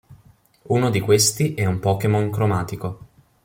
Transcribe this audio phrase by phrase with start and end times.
[0.63, 2.99] Uno di questi è un Pokémon cromatico.